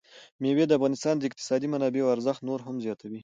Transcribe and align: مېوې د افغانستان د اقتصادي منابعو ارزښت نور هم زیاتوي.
مېوې 0.41 0.65
د 0.67 0.71
افغانستان 0.77 1.15
د 1.17 1.23
اقتصادي 1.29 1.67
منابعو 1.73 2.13
ارزښت 2.15 2.41
نور 2.47 2.59
هم 2.67 2.75
زیاتوي. 2.85 3.19